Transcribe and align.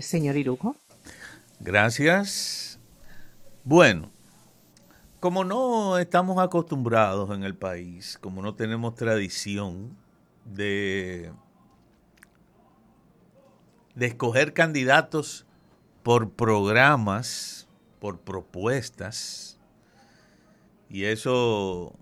señor 0.00 0.36
Irujo. 0.36 0.76
Gracias. 1.60 2.78
Bueno, 3.64 4.10
como 5.20 5.44
no 5.44 5.98
estamos 5.98 6.38
acostumbrados 6.38 7.30
en 7.34 7.42
el 7.44 7.56
país, 7.56 8.18
como 8.20 8.42
no 8.42 8.54
tenemos 8.54 8.94
tradición 8.94 9.96
de, 10.44 11.32
de 13.94 14.06
escoger 14.06 14.52
candidatos 14.52 15.46
por 16.02 16.30
programas, 16.30 17.68
por 17.98 18.20
propuestas, 18.20 19.58
y 20.88 21.04
eso 21.04 21.94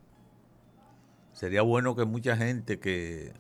sería 1.32 1.62
bueno 1.62 1.96
que 1.96 2.04
mucha 2.04 2.36
gente 2.36 2.79
que, 2.79 3.32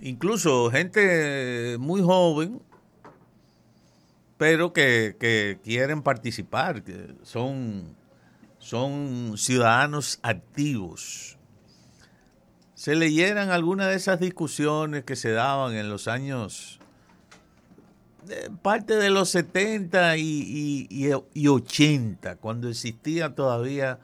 incluso 0.00 0.70
gente 0.70 1.76
muy 1.78 2.02
joven, 2.02 2.62
pero 4.38 4.72
que, 4.72 5.16
que 5.18 5.58
quieren 5.62 6.02
participar, 6.02 6.82
que 6.82 7.14
son 7.22 7.96
son 8.66 9.34
ciudadanos 9.36 10.18
activos. 10.22 11.38
Se 12.74 12.96
leyeran 12.96 13.50
algunas 13.50 13.86
de 13.86 13.94
esas 13.94 14.18
discusiones 14.18 15.04
que 15.04 15.14
se 15.14 15.30
daban 15.30 15.74
en 15.74 15.88
los 15.88 16.08
años, 16.08 16.80
parte 18.62 18.96
de 18.96 19.10
los 19.10 19.28
70 19.28 20.16
y, 20.16 21.12
80, 21.46 22.36
cuando 22.38 22.68
existían 22.68 23.36
todavía 23.36 24.00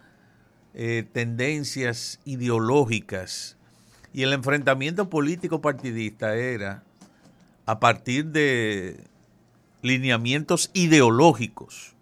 eh, 0.74 1.04
tendencias 1.12 2.20
ideológicas 2.24 3.56
y 4.12 4.22
el 4.22 4.32
enfrentamiento 4.32 5.10
político 5.10 5.60
partidista 5.60 6.36
era 6.36 6.84
a 7.66 7.80
partir 7.80 8.26
de 8.26 9.08
lineamientos 9.82 10.70
ideológicos. 10.72 11.94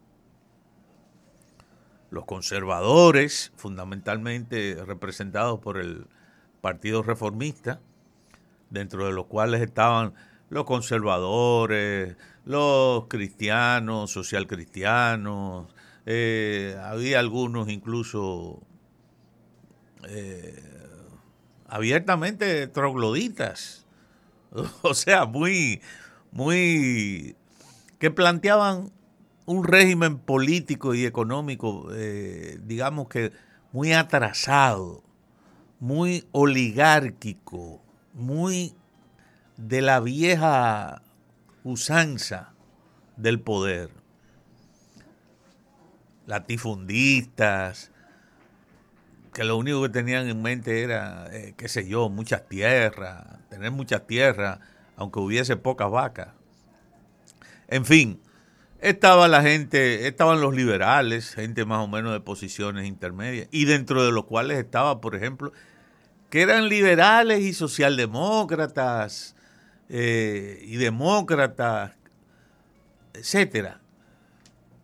Los 2.10 2.24
conservadores, 2.26 3.52
fundamentalmente 3.56 4.76
representados 4.84 5.60
por 5.60 5.78
el 5.78 6.06
Partido 6.60 7.02
Reformista, 7.02 7.80
dentro 8.68 9.06
de 9.06 9.12
los 9.12 9.26
cuales 9.26 9.62
estaban 9.62 10.14
los 10.50 10.64
conservadores, 10.64 12.16
los 12.44 13.06
cristianos, 13.06 14.10
socialcristianos, 14.10 15.72
eh, 16.06 16.76
había 16.82 17.20
algunos 17.20 17.68
incluso 17.68 18.60
eh, 20.08 20.60
abiertamente 21.68 22.66
trogloditas, 22.66 23.86
o 24.82 24.94
sea, 24.94 25.24
muy, 25.26 25.80
muy, 26.32 27.36
que 28.00 28.10
planteaban 28.10 28.90
un 29.44 29.62
régimen 29.62 30.18
político 30.18 30.94
y 30.94 31.04
económico, 31.04 31.88
eh, 31.92 32.58
digamos 32.64 33.08
que 33.08 33.30
muy 33.72 33.92
atrasado, 33.92 35.04
muy 35.78 36.26
oligárquico, 36.32 37.82
muy 38.14 38.74
de 39.58 39.82
la 39.82 40.00
vieja 40.00 41.02
usanza 41.62 42.54
del 43.16 43.38
poder. 43.38 43.90
Latifundistas, 46.26 47.90
que 49.34 49.44
lo 49.44 49.58
único 49.58 49.82
que 49.82 49.90
tenían 49.90 50.26
en 50.26 50.40
mente 50.40 50.82
era, 50.82 51.26
eh, 51.32 51.52
qué 51.54 51.68
sé 51.68 51.86
yo, 51.86 52.08
muchas 52.08 52.48
tierras, 52.48 53.26
tener 53.50 53.70
muchas 53.72 54.06
tierras, 54.06 54.58
aunque 54.96 55.20
hubiese 55.20 55.56
pocas 55.56 55.90
vacas. 55.90 56.39
En 57.70 57.84
fin, 57.84 58.20
estaba 58.80 59.28
la 59.28 59.42
gente, 59.42 60.08
estaban 60.08 60.40
los 60.40 60.54
liberales, 60.54 61.34
gente 61.34 61.64
más 61.64 61.78
o 61.78 61.88
menos 61.88 62.12
de 62.12 62.20
posiciones 62.20 62.86
intermedias, 62.86 63.48
y 63.52 63.64
dentro 63.64 64.04
de 64.04 64.10
los 64.10 64.24
cuales 64.24 64.58
estaba, 64.58 65.00
por 65.00 65.14
ejemplo, 65.14 65.52
que 66.30 66.42
eran 66.42 66.68
liberales 66.68 67.40
y 67.40 67.52
socialdemócratas 67.52 69.36
eh, 69.88 70.60
y 70.66 70.76
demócratas, 70.76 71.92
etcétera. 73.14 73.80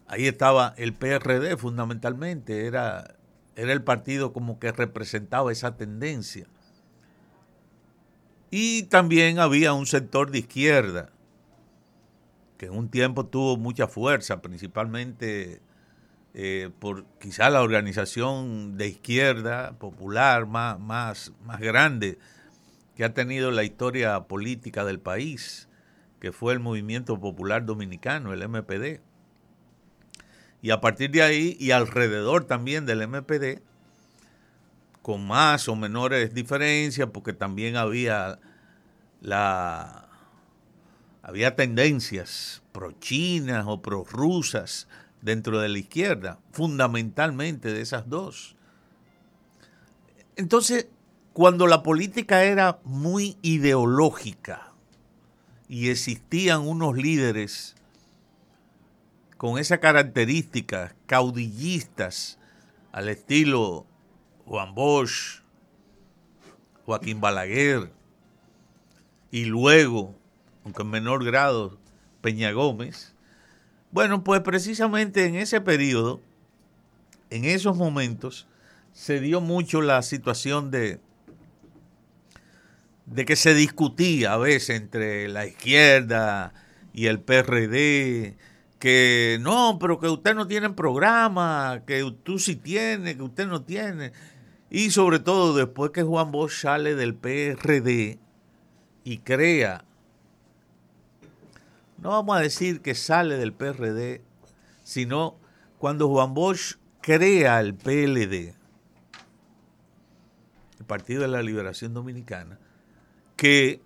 Ahí 0.06 0.28
estaba 0.28 0.72
el 0.76 0.94
PRD 0.94 1.56
fundamentalmente, 1.56 2.66
era, 2.66 3.16
era 3.56 3.72
el 3.72 3.82
partido 3.82 4.32
como 4.32 4.60
que 4.60 4.70
representaba 4.70 5.50
esa 5.50 5.76
tendencia. 5.76 6.46
Y 8.52 8.84
también 8.84 9.40
había 9.40 9.72
un 9.72 9.86
sector 9.86 10.30
de 10.30 10.38
izquierda 10.38 11.10
que 12.58 12.66
en 12.66 12.76
un 12.76 12.88
tiempo 12.88 13.26
tuvo 13.26 13.56
mucha 13.56 13.86
fuerza, 13.86 14.40
principalmente 14.40 15.60
eh, 16.34 16.70
por 16.78 17.04
quizá 17.18 17.50
la 17.50 17.62
organización 17.62 18.76
de 18.76 18.88
izquierda 18.88 19.72
popular 19.78 20.46
más, 20.46 20.78
más, 20.78 21.32
más 21.44 21.60
grande 21.60 22.18
que 22.96 23.04
ha 23.04 23.14
tenido 23.14 23.50
la 23.50 23.62
historia 23.62 24.20
política 24.24 24.84
del 24.84 25.00
país, 25.00 25.68
que 26.18 26.32
fue 26.32 26.54
el 26.54 26.60
Movimiento 26.60 27.20
Popular 27.20 27.66
Dominicano, 27.66 28.32
el 28.32 28.48
MPD. 28.48 29.00
Y 30.62 30.70
a 30.70 30.80
partir 30.80 31.10
de 31.10 31.22
ahí, 31.22 31.56
y 31.60 31.72
alrededor 31.72 32.44
también 32.44 32.86
del 32.86 33.06
MPD, 33.06 33.60
con 35.02 35.26
más 35.26 35.68
o 35.68 35.76
menores 35.76 36.32
diferencias, 36.32 37.08
porque 37.12 37.34
también 37.34 37.76
había 37.76 38.38
la, 39.20 40.05
había 41.26 41.56
tendencias 41.56 42.62
pro-chinas 42.70 43.64
o 43.66 43.82
pro-rusas 43.82 44.86
dentro 45.22 45.58
de 45.58 45.68
la 45.68 45.78
izquierda, 45.78 46.38
fundamentalmente 46.52 47.72
de 47.72 47.80
esas 47.80 48.08
dos. 48.08 48.54
Entonces, 50.36 50.86
cuando 51.32 51.66
la 51.66 51.82
política 51.82 52.44
era 52.44 52.78
muy 52.84 53.38
ideológica 53.42 54.72
y 55.68 55.88
existían 55.88 56.60
unos 56.60 56.96
líderes 56.96 57.74
con 59.36 59.58
esa 59.58 59.78
característica, 59.78 60.94
caudillistas, 61.06 62.38
al 62.92 63.08
estilo 63.08 63.84
Juan 64.44 64.76
Bosch, 64.76 65.42
Joaquín 66.84 67.20
Balaguer, 67.20 67.90
y 69.32 69.46
luego 69.46 70.14
aunque 70.66 70.82
en 70.82 70.90
menor 70.90 71.24
grado, 71.24 71.78
Peña 72.22 72.50
Gómez. 72.50 73.14
Bueno, 73.92 74.24
pues 74.24 74.40
precisamente 74.40 75.24
en 75.24 75.36
ese 75.36 75.60
periodo, 75.60 76.20
en 77.30 77.44
esos 77.44 77.76
momentos, 77.76 78.48
se 78.92 79.20
dio 79.20 79.40
mucho 79.40 79.80
la 79.80 80.02
situación 80.02 80.72
de, 80.72 80.98
de 83.06 83.24
que 83.24 83.36
se 83.36 83.54
discutía 83.54 84.32
a 84.32 84.38
veces 84.38 84.70
entre 84.70 85.28
la 85.28 85.46
izquierda 85.46 86.52
y 86.92 87.06
el 87.06 87.20
PRD, 87.20 88.36
que 88.80 89.38
no, 89.40 89.78
pero 89.80 90.00
que 90.00 90.08
usted 90.08 90.34
no 90.34 90.48
tiene 90.48 90.70
programa, 90.70 91.84
que 91.86 92.12
tú 92.24 92.40
sí 92.40 92.56
tiene, 92.56 93.16
que 93.16 93.22
usted 93.22 93.46
no 93.46 93.62
tiene. 93.62 94.10
Y 94.68 94.90
sobre 94.90 95.20
todo 95.20 95.54
después 95.54 95.92
que 95.92 96.02
Juan 96.02 96.32
Bosch 96.32 96.62
sale 96.62 96.96
del 96.96 97.14
PRD 97.14 98.18
y 99.04 99.18
crea 99.18 99.84
no 101.98 102.10
vamos 102.10 102.36
a 102.36 102.40
decir 102.40 102.82
que 102.82 102.94
sale 102.94 103.36
del 103.36 103.52
PRD, 103.52 104.22
sino 104.82 105.36
cuando 105.78 106.08
Juan 106.08 106.34
Bosch 106.34 106.76
crea 107.00 107.60
el 107.60 107.74
PLD, 107.74 108.54
el 110.78 110.86
Partido 110.86 111.22
de 111.22 111.28
la 111.28 111.42
Liberación 111.42 111.94
Dominicana, 111.94 112.58
que 113.36 113.80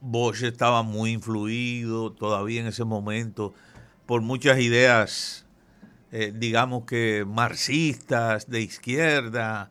Bosch 0.00 0.42
estaba 0.42 0.82
muy 0.82 1.12
influido 1.12 2.12
todavía 2.12 2.60
en 2.60 2.66
ese 2.66 2.84
momento 2.84 3.54
por 4.06 4.20
muchas 4.20 4.58
ideas, 4.58 5.46
eh, 6.12 6.32
digamos 6.34 6.84
que 6.84 7.24
marxistas, 7.26 8.48
de 8.48 8.60
izquierda, 8.60 9.70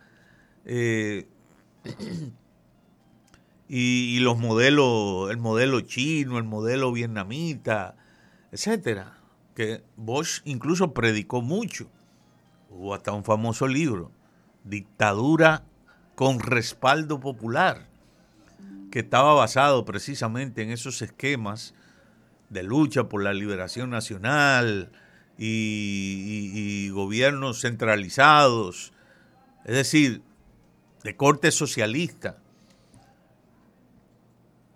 eh, 0.65 1.27
y, 3.75 4.19
los 4.19 4.37
modelos, 4.37 5.31
el 5.31 5.37
modelo 5.37 5.81
chino, 5.81 6.37
el 6.37 6.43
modelo 6.43 6.91
vietnamita, 6.91 7.95
etcétera, 8.51 9.17
que 9.55 9.81
Bosch 9.95 10.41
incluso 10.45 10.93
predicó 10.93 11.41
mucho. 11.41 11.89
Hubo 12.69 12.93
hasta 12.93 13.13
un 13.13 13.23
famoso 13.23 13.67
libro, 13.67 14.11
Dictadura 14.63 15.63
con 16.13 16.39
respaldo 16.39 17.19
popular, 17.19 17.87
que 18.91 18.99
estaba 18.99 19.33
basado 19.33 19.85
precisamente 19.85 20.61
en 20.61 20.69
esos 20.69 21.01
esquemas 21.01 21.73
de 22.49 22.61
lucha 22.61 23.09
por 23.09 23.23
la 23.23 23.33
liberación 23.33 23.89
nacional 23.89 24.91
y, 25.35 26.51
y 26.53 26.89
gobiernos 26.89 27.61
centralizados, 27.61 28.93
es 29.65 29.73
decir, 29.73 30.21
de 31.03 31.15
corte 31.15 31.51
socialista 31.51 32.42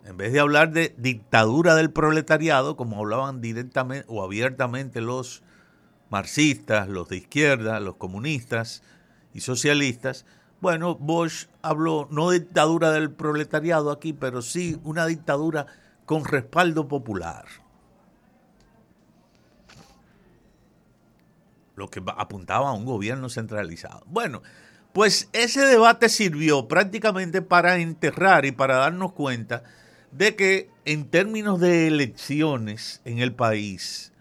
en 0.07 0.15
vez 0.15 0.31
de 0.31 0.39
hablar 0.39 0.71
de 0.71 0.95
dictadura 0.97 1.75
del 1.75 1.91
proletariado, 1.91 2.77
como 2.77 2.97
hablaban 2.97 3.41
directamente 3.41 4.05
o 4.07 4.23
abiertamente 4.23 5.01
los 5.01 5.43
marxistas, 6.09 6.87
los 6.87 7.09
de 7.09 7.17
izquierda, 7.17 7.81
los 7.81 7.97
comunistas 7.97 8.83
y 9.33 9.41
socialistas, 9.41 10.25
bueno, 10.61 10.95
Bosch 10.95 11.49
habló 11.61 12.07
no 12.09 12.29
de 12.29 12.39
dictadura 12.39 12.91
del 12.91 13.11
proletariado 13.11 13.91
aquí, 13.91 14.13
pero 14.13 14.41
sí 14.41 14.79
una 14.83 15.05
dictadura 15.05 15.67
con 16.05 16.23
respaldo 16.23 16.87
popular. 16.87 17.45
Lo 21.75 21.89
que 21.89 22.01
apuntaba 22.17 22.69
a 22.69 22.73
un 22.73 22.85
gobierno 22.85 23.29
centralizado. 23.29 24.03
Bueno, 24.07 24.41
pues 24.93 25.29
ese 25.33 25.61
debate 25.65 26.07
sirvió 26.07 26.67
prácticamente 26.67 27.41
para 27.41 27.77
enterrar 27.77 28.45
y 28.45 28.51
para 28.53 28.77
darnos 28.77 29.11
cuenta 29.11 29.63
de 30.11 30.35
que 30.35 30.69
en 30.85 31.09
términos 31.09 31.59
de 31.59 31.87
elecciones 31.87 33.01
en 33.05 33.19
el 33.19 33.33
país, 33.33 34.13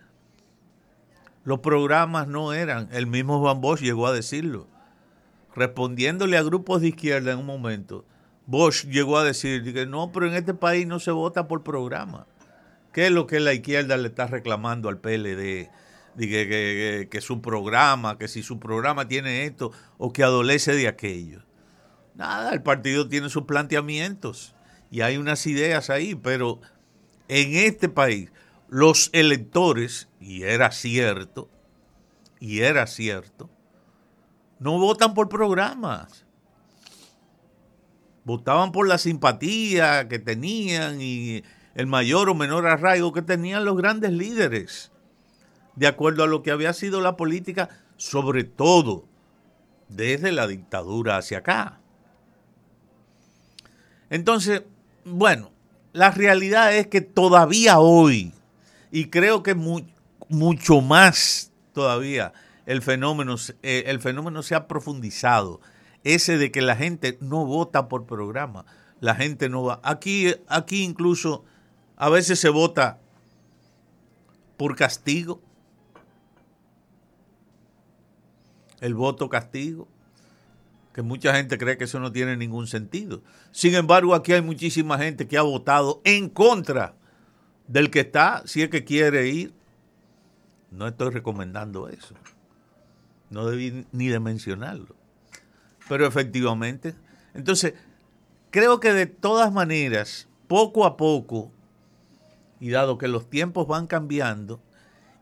los 1.44 1.60
programas 1.60 2.26
no 2.26 2.52
eran, 2.52 2.88
el 2.92 3.06
mismo 3.06 3.40
Van 3.40 3.60
Bosch 3.60 3.80
llegó 3.80 4.06
a 4.06 4.12
decirlo, 4.12 4.66
respondiéndole 5.54 6.36
a 6.36 6.42
grupos 6.42 6.80
de 6.80 6.88
izquierda 6.88 7.32
en 7.32 7.38
un 7.38 7.46
momento, 7.46 8.04
Bosch 8.46 8.84
llegó 8.86 9.18
a 9.18 9.24
decir 9.24 9.72
que 9.72 9.86
no, 9.86 10.12
pero 10.12 10.26
en 10.26 10.34
este 10.34 10.54
país 10.54 10.86
no 10.86 11.00
se 11.00 11.10
vota 11.10 11.48
por 11.48 11.62
programa. 11.62 12.26
¿Qué 12.92 13.06
es 13.06 13.12
lo 13.12 13.26
que 13.26 13.40
la 13.40 13.52
izquierda 13.52 13.96
le 13.96 14.08
está 14.08 14.26
reclamando 14.26 14.88
al 14.88 14.98
PLD? 14.98 15.68
Que, 16.16 16.48
que, 16.48 17.08
que, 17.10 17.20
su 17.20 17.42
programa, 17.42 18.16
que 18.16 18.26
si 18.26 18.42
su 18.42 18.58
programa 18.58 19.06
tiene 19.06 19.44
esto 19.44 19.70
o 19.98 20.14
que 20.14 20.22
adolece 20.22 20.74
de 20.74 20.88
aquello. 20.88 21.42
Nada, 22.14 22.54
el 22.54 22.62
partido 22.62 23.06
tiene 23.06 23.28
sus 23.28 23.42
planteamientos 23.42 24.55
y 24.90 25.00
hay 25.00 25.16
unas 25.16 25.46
ideas 25.46 25.90
ahí, 25.90 26.14
pero 26.14 26.60
en 27.28 27.54
este 27.54 27.88
país 27.88 28.30
los 28.68 29.10
electores, 29.12 30.08
y 30.20 30.42
era 30.42 30.70
cierto, 30.72 31.48
y 32.40 32.60
era 32.60 32.86
cierto, 32.86 33.50
no 34.58 34.78
votan 34.78 35.14
por 35.14 35.28
programas. 35.28 36.24
Votaban 38.24 38.72
por 38.72 38.88
la 38.88 38.98
simpatía 38.98 40.08
que 40.08 40.18
tenían 40.18 41.00
y 41.00 41.44
el 41.74 41.86
mayor 41.86 42.28
o 42.28 42.34
menor 42.34 42.66
arraigo 42.66 43.12
que 43.12 43.22
tenían 43.22 43.64
los 43.64 43.76
grandes 43.76 44.10
líderes, 44.10 44.90
de 45.76 45.86
acuerdo 45.86 46.24
a 46.24 46.26
lo 46.26 46.42
que 46.42 46.50
había 46.50 46.72
sido 46.72 47.00
la 47.00 47.16
política, 47.16 47.68
sobre 47.96 48.44
todo 48.44 49.06
desde 49.88 50.32
la 50.32 50.46
dictadura 50.46 51.18
hacia 51.18 51.38
acá. 51.38 51.80
Entonces, 54.10 54.62
bueno, 55.06 55.52
la 55.92 56.10
realidad 56.10 56.76
es 56.76 56.88
que 56.88 57.00
todavía 57.00 57.78
hoy, 57.78 58.34
y 58.90 59.08
creo 59.08 59.44
que 59.44 59.54
mucho 59.54 60.80
más 60.80 61.52
todavía, 61.72 62.32
el 62.66 62.82
fenómeno, 62.82 63.36
eh, 63.62 63.84
el 63.86 64.00
fenómeno 64.00 64.42
se 64.42 64.56
ha 64.56 64.66
profundizado. 64.66 65.60
Ese 66.02 66.38
de 66.38 66.50
que 66.50 66.60
la 66.60 66.76
gente 66.76 67.18
no 67.20 67.46
vota 67.46 67.88
por 67.88 68.06
programa. 68.06 68.66
La 69.00 69.14
gente 69.14 69.48
no 69.48 69.62
va. 69.62 69.80
Aquí, 69.82 70.34
aquí 70.48 70.82
incluso 70.82 71.44
a 71.96 72.08
veces 72.08 72.40
se 72.40 72.48
vota 72.48 72.98
por 74.56 74.74
castigo. 74.74 75.40
El 78.80 78.94
voto 78.94 79.28
castigo. 79.28 79.88
Que 80.96 81.02
mucha 81.02 81.34
gente 81.34 81.58
cree 81.58 81.76
que 81.76 81.84
eso 81.84 82.00
no 82.00 82.10
tiene 82.10 82.38
ningún 82.38 82.66
sentido. 82.66 83.22
Sin 83.52 83.74
embargo, 83.74 84.14
aquí 84.14 84.32
hay 84.32 84.40
muchísima 84.40 84.96
gente 84.96 85.28
que 85.28 85.36
ha 85.36 85.42
votado 85.42 86.00
en 86.04 86.30
contra 86.30 86.94
del 87.68 87.90
que 87.90 88.00
está, 88.00 88.42
si 88.46 88.62
es 88.62 88.70
que 88.70 88.82
quiere 88.82 89.28
ir. 89.28 89.52
No 90.70 90.88
estoy 90.88 91.10
recomendando 91.10 91.90
eso. 91.90 92.14
No 93.28 93.44
debí 93.44 93.84
ni 93.92 94.08
de 94.08 94.20
mencionarlo. 94.20 94.96
Pero 95.86 96.06
efectivamente. 96.06 96.94
Entonces, 97.34 97.74
creo 98.50 98.80
que 98.80 98.94
de 98.94 99.04
todas 99.04 99.52
maneras, 99.52 100.28
poco 100.48 100.86
a 100.86 100.96
poco, 100.96 101.52
y 102.58 102.70
dado 102.70 102.96
que 102.96 103.08
los 103.08 103.28
tiempos 103.28 103.68
van 103.68 103.86
cambiando, 103.86 104.62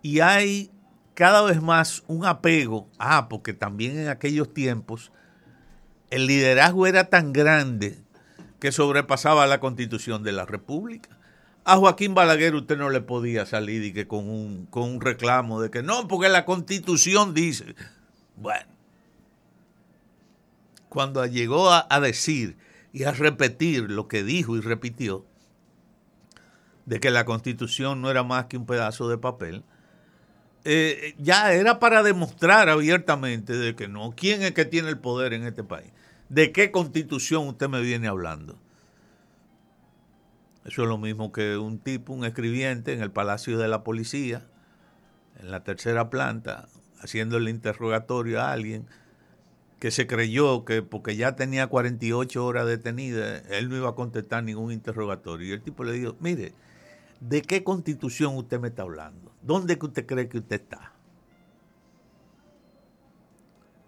y 0.03 0.21
hay 0.21 0.71
cada 1.15 1.43
vez 1.43 1.61
más 1.61 2.05
un 2.07 2.25
apego, 2.27 2.89
ah, 2.97 3.29
porque 3.29 3.55
también 3.55 3.99
en 3.99 4.07
aquellos 4.07 4.55
tiempos 4.55 5.11
el 6.11 6.27
liderazgo 6.27 6.87
era 6.87 7.09
tan 7.11 7.33
grande 7.33 7.99
que 8.61 8.73
sobrepasaba 8.73 9.47
la 9.47 9.61
constitución 9.61 10.23
de 10.23 10.33
la 10.33 10.47
República. 10.47 11.19
A 11.65 11.77
Joaquín 11.77 12.15
Balaguer 12.15 12.55
usted 12.55 12.77
no 12.77 12.91
le 12.91 13.01
podía 13.01 13.47
salir 13.47 13.83
y 13.85 13.93
que 13.93 14.07
con 14.07 14.29
un, 14.29 14.67
con 14.67 14.85
un 14.85 15.01
reclamo 15.01 15.61
de 15.61 15.71
que 15.71 15.83
no, 15.83 16.09
porque 16.09 16.29
la 16.29 16.45
constitución 16.45 17.35
dice. 17.35 17.75
Bueno, 18.37 18.75
cuando 20.95 21.27
llegó 21.27 21.71
a, 21.73 22.01
decir 22.01 22.57
y 22.93 23.03
a 23.03 23.11
repetir 23.11 23.91
lo 23.91 24.07
que 24.07 24.23
dijo 24.23 24.57
y 24.57 24.61
repitió, 24.61 25.27
de 26.87 27.01
que 27.01 27.11
la 27.11 27.25
constitución 27.25 28.01
no 28.01 28.11
era 28.11 28.23
más 28.23 28.47
que 28.47 28.57
un 28.57 28.65
pedazo 28.65 29.09
de 29.09 29.19
papel, 29.19 29.65
eh, 30.65 31.15
ya 31.19 31.53
era 31.53 31.79
para 31.79 32.03
demostrar 32.03 32.69
abiertamente 32.69 33.53
de 33.53 33.77
que 33.77 33.87
no, 33.87 34.15
quién 34.17 34.43
es 34.43 34.53
que 34.53 34.65
tiene 34.65 34.89
el 34.89 34.99
poder 34.99 35.35
en 35.35 35.45
este 35.45 35.63
país, 35.63 35.93
de 36.29 36.53
qué 36.53 36.71
constitución 36.71 37.47
usted 37.49 37.69
me 37.69 37.83
viene 37.83 38.09
hablando. 38.09 38.59
Eso 40.65 40.83
es 40.83 40.89
lo 40.89 40.97
mismo 40.97 41.31
que 41.31 41.59
un 41.59 41.79
tipo, 41.79 42.15
un 42.15 42.25
escribiente 42.25 42.95
en 42.95 43.03
el 43.03 43.11
Palacio 43.11 43.59
de 43.59 43.69
la 43.69 43.85
Policía, 43.85 44.47
en 45.39 45.51
la 45.51 45.63
tercera 45.63 46.09
planta, 46.09 46.69
haciendo 47.01 47.37
el 47.37 47.51
interrogatorio 47.51 48.41
a 48.41 48.51
alguien 48.51 48.87
que 49.79 49.91
se 49.91 50.07
creyó 50.07 50.65
que 50.65 50.81
porque 50.81 51.17
ya 51.17 51.37
tenía 51.37 51.67
48 51.67 52.43
horas 52.43 52.67
detenida, 52.67 53.37
él 53.51 53.69
no 53.69 53.77
iba 53.77 53.91
a 53.91 53.95
contestar 53.95 54.43
ningún 54.43 54.73
interrogatorio. 54.73 55.49
Y 55.49 55.53
el 55.53 55.61
tipo 55.61 55.85
le 55.85 55.93
dijo, 55.93 56.17
mire, 56.21 56.55
¿de 57.21 57.43
qué 57.43 57.63
constitución 57.63 58.35
usted 58.37 58.59
me 58.59 58.69
está 58.69 58.83
hablando? 58.83 59.34
¿Dónde 59.45 59.79
que 59.79 59.87
usted 59.87 60.07
cree 60.07 60.29
que 60.29 60.39
usted 60.39 60.63
está? 60.63 60.93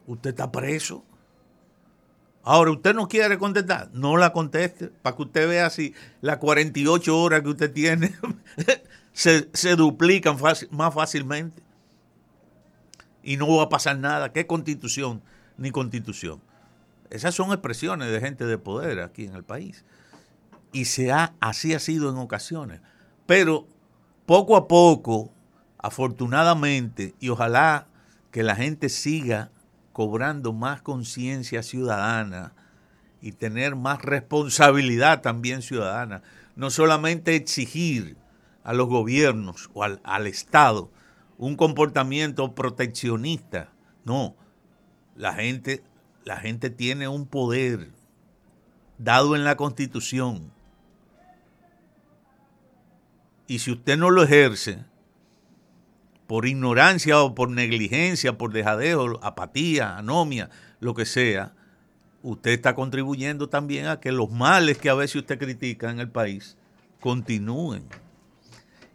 ¿Usted 0.06 0.30
está 0.30 0.52
preso? 0.52 1.04
Ahora, 2.42 2.70
usted 2.70 2.94
no 2.94 3.08
quiere 3.08 3.38
contestar, 3.38 3.90
no 3.92 4.16
la 4.16 4.32
conteste, 4.32 4.88
para 4.88 5.16
que 5.16 5.22
usted 5.22 5.48
vea 5.48 5.68
si 5.68 5.94
las 6.20 6.36
48 6.36 7.18
horas 7.18 7.42
que 7.42 7.48
usted 7.48 7.72
tiene 7.72 8.14
se, 9.12 9.48
se, 9.52 9.74
duplican 9.74 10.36
más 10.70 10.94
fácilmente. 10.94 11.62
Y 13.24 13.36
no 13.36 13.56
va 13.56 13.64
a 13.64 13.68
pasar 13.68 13.98
nada. 13.98 14.32
¿Qué 14.32 14.46
constitución? 14.46 15.22
Ni 15.56 15.72
constitución. 15.72 16.40
Esas 17.10 17.34
son 17.34 17.50
expresiones 17.50 18.12
de 18.12 18.20
gente 18.20 18.44
de 18.44 18.58
poder 18.58 19.00
aquí 19.00 19.24
en 19.24 19.34
el 19.34 19.42
país. 19.42 19.84
Y 20.72 20.84
se 20.84 21.10
ha, 21.10 21.34
así 21.40 21.74
ha 21.74 21.80
sido 21.80 22.10
en 22.10 22.16
ocasiones. 22.16 22.80
Pero 23.26 23.66
poco 24.24 24.56
a 24.56 24.68
poco, 24.68 25.32
afortunadamente, 25.86 27.14
y 27.20 27.28
ojalá 27.28 27.86
que 28.32 28.42
la 28.42 28.56
gente 28.56 28.88
siga 28.88 29.52
cobrando 29.92 30.52
más 30.52 30.82
conciencia 30.82 31.62
ciudadana 31.62 32.54
y 33.20 33.32
tener 33.32 33.76
más 33.76 34.02
responsabilidad 34.02 35.22
también 35.22 35.62
ciudadana. 35.62 36.22
No 36.56 36.70
solamente 36.70 37.36
exigir 37.36 38.16
a 38.64 38.72
los 38.72 38.88
gobiernos 38.88 39.70
o 39.74 39.84
al, 39.84 40.00
al 40.02 40.26
Estado 40.26 40.90
un 41.38 41.54
comportamiento 41.54 42.52
proteccionista. 42.56 43.70
No, 44.04 44.34
la 45.14 45.34
gente, 45.34 45.84
la 46.24 46.38
gente 46.38 46.68
tiene 46.68 47.06
un 47.06 47.26
poder 47.26 47.92
dado 48.98 49.36
en 49.36 49.44
la 49.44 49.56
Constitución. 49.56 50.50
Y 53.46 53.60
si 53.60 53.70
usted 53.70 53.96
no 53.96 54.10
lo 54.10 54.24
ejerce, 54.24 54.84
por 56.26 56.46
ignorancia 56.46 57.22
o 57.22 57.34
por 57.34 57.50
negligencia, 57.50 58.36
por 58.36 58.52
dejadeo, 58.52 59.18
apatía, 59.22 59.96
anomia, 59.96 60.50
lo 60.80 60.94
que 60.94 61.06
sea, 61.06 61.54
usted 62.22 62.50
está 62.50 62.74
contribuyendo 62.74 63.48
también 63.48 63.86
a 63.86 64.00
que 64.00 64.10
los 64.12 64.30
males 64.30 64.78
que 64.78 64.90
a 64.90 64.94
veces 64.94 65.16
usted 65.16 65.38
critica 65.38 65.90
en 65.90 66.00
el 66.00 66.10
país 66.10 66.56
continúen. 67.00 67.84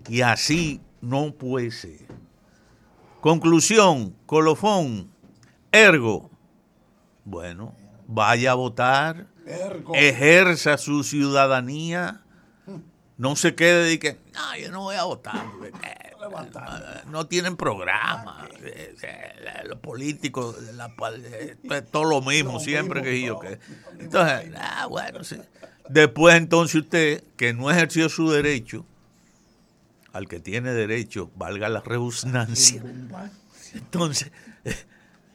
Y 0.09 0.21
así 0.21 0.81
no 0.99 1.33
puede 1.33 1.71
ser. 1.71 1.99
Conclusión, 3.21 4.15
colofón, 4.25 5.11
ergo. 5.71 6.29
Bueno, 7.23 7.75
vaya 8.07 8.51
a 8.51 8.55
votar, 8.55 9.27
ejerza 9.93 10.77
su 10.77 11.03
ciudadanía, 11.03 12.21
no 13.17 13.35
se 13.35 13.53
quede 13.53 13.85
de 13.85 13.99
que, 13.99 14.17
no, 14.33 14.57
yo 14.57 14.71
no 14.71 14.81
voy 14.81 14.95
a 14.95 15.03
votar. 15.03 15.45
No 17.09 17.27
tienen 17.27 17.55
programa. 17.57 18.47
Eh, 18.61 18.95
eh, 19.01 19.63
los 19.65 19.79
políticos, 19.79 20.55
la, 20.73 20.93
todo 21.91 22.03
lo 22.05 22.21
mismo, 22.21 22.59
siempre 22.59 23.01
que 23.01 23.21
yo. 23.21 23.39
Que, 23.39 23.59
entonces, 23.99 24.51
ah, 24.57 24.87
bueno, 24.87 25.23
sí. 25.23 25.37
Después 25.89 26.35
entonces 26.35 26.75
usted, 26.75 27.23
que 27.35 27.53
no 27.53 27.69
ejerció 27.69 28.07
su 28.09 28.29
derecho, 28.29 28.85
al 30.13 30.27
que 30.27 30.39
tiene 30.39 30.71
derecho, 30.73 31.31
valga 31.35 31.69
la 31.69 31.81
redundancia, 31.81 32.83
entonces, 33.73 34.31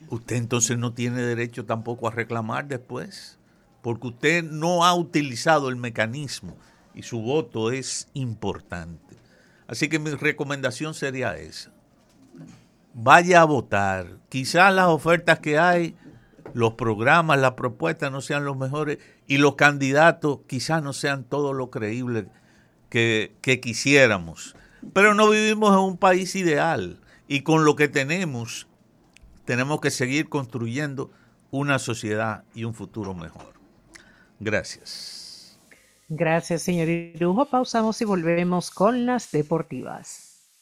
usted 0.08 0.36
entonces 0.36 0.78
no 0.78 0.92
tiene 0.92 1.22
derecho 1.22 1.64
tampoco 1.64 2.08
a 2.08 2.10
reclamar 2.10 2.66
después, 2.68 3.38
porque 3.82 4.08
usted 4.08 4.44
no 4.44 4.84
ha 4.84 4.94
utilizado 4.94 5.68
el 5.68 5.76
mecanismo 5.76 6.56
y 6.94 7.02
su 7.02 7.20
voto 7.20 7.70
es 7.70 8.08
importante. 8.14 9.16
Así 9.68 9.88
que 9.88 9.98
mi 9.98 10.10
recomendación 10.10 10.94
sería 10.94 11.36
esa. 11.36 11.72
Vaya 12.94 13.42
a 13.42 13.44
votar. 13.44 14.18
Quizás 14.28 14.72
las 14.72 14.86
ofertas 14.86 15.40
que 15.40 15.58
hay, 15.58 15.96
los 16.54 16.74
programas, 16.74 17.38
las 17.38 17.52
propuestas 17.52 18.10
no 18.10 18.20
sean 18.20 18.44
los 18.44 18.56
mejores 18.56 18.98
y 19.26 19.38
los 19.38 19.56
candidatos 19.56 20.40
quizás 20.46 20.82
no 20.82 20.92
sean 20.92 21.24
todo 21.24 21.52
lo 21.52 21.70
creíbles 21.70 22.26
que, 22.88 23.36
que 23.42 23.60
quisiéramos. 23.60 24.56
Pero 24.92 25.14
no 25.14 25.28
vivimos 25.28 25.72
en 25.72 25.80
un 25.80 25.98
país 25.98 26.36
ideal 26.36 27.00
y 27.28 27.40
con 27.40 27.64
lo 27.64 27.76
que 27.76 27.88
tenemos 27.88 28.68
tenemos 29.44 29.80
que 29.80 29.90
seguir 29.90 30.28
construyendo 30.28 31.10
una 31.50 31.78
sociedad 31.78 32.44
y 32.54 32.64
un 32.64 32.74
futuro 32.74 33.14
mejor. 33.14 33.54
Gracias. 34.40 35.25
Gracias, 36.08 36.62
señor 36.62 36.88
Irujo. 36.88 37.46
Pausamos 37.46 38.00
y 38.00 38.04
volvemos 38.04 38.70
con 38.72 39.06
las 39.06 39.30
deportivas. 39.30 40.25